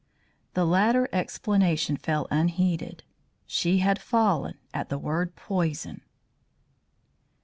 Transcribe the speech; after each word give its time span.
The 0.55 0.65
latter 0.65 1.07
explanation 1.13 1.95
fell 1.95 2.25
unheeded. 2.31 3.03
She 3.45 3.77
had 3.85 3.99
fallen 4.01 4.57
at 4.73 4.89
the 4.89 4.97
word 4.97 5.35
poison. 5.35 6.01